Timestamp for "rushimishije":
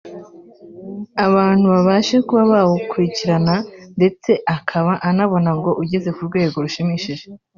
6.65-7.25